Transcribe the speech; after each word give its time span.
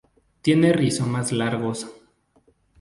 Tiene 0.41 0.73
rizomas 0.73 1.31
largos. 1.31 1.85